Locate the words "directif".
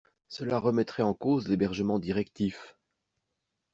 1.99-2.75